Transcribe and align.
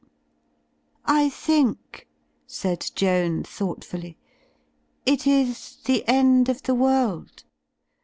"I 1.05 1.29
think," 1.29 2.07
said 2.47 2.89
Joan, 2.95 3.43
thoughtf 3.43 3.89
uUy, 3.99 4.15
"it 5.05 5.27
is 5.27 5.75
the 5.85 6.03
End 6.07 6.49
of 6.49 6.63
the 6.63 6.73
World." 6.73 7.43